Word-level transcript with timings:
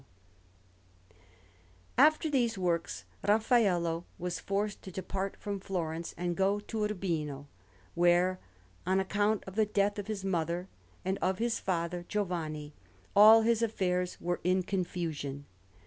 Florence: 0.03 0.17
Pitti, 1.13 1.15
59_) 1.17 2.05
Anderson] 2.05 2.15
After 2.15 2.29
these 2.31 2.57
works, 2.57 3.05
Raffaello 3.21 4.05
was 4.17 4.39
forced 4.39 4.81
to 4.81 4.91
depart 4.91 5.37
from 5.37 5.59
Florence 5.59 6.15
and 6.17 6.35
go 6.35 6.59
to 6.59 6.83
Urbino, 6.85 7.47
where, 7.93 8.39
on 8.87 8.99
account 8.99 9.43
of 9.45 9.53
the 9.53 9.67
death 9.67 9.99
of 9.99 10.07
his 10.07 10.25
mother 10.25 10.67
and 11.05 11.19
of 11.21 11.37
his 11.37 11.59
father 11.59 12.03
Giovanni, 12.07 12.73
all 13.15 13.43
his 13.43 13.61
affairs 13.61 14.17
were 14.19 14.39
in 14.43 14.63
confusion. 14.63 15.45